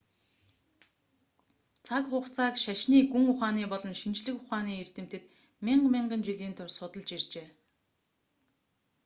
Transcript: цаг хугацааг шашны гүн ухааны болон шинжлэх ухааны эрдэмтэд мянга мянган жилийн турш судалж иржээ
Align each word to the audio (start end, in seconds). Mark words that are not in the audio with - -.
цаг 1.87 2.03
хугацааг 2.11 2.55
шашны 2.63 2.97
гүн 3.11 3.25
ухааны 3.33 3.63
болон 3.73 3.93
шинжлэх 4.01 4.35
ухааны 4.41 4.73
эрдэмтэд 4.83 5.23
мянга 5.65 5.89
мянган 5.95 6.21
жилийн 6.27 6.53
турш 6.57 6.73
судалж 6.77 7.09
иржээ 7.17 7.47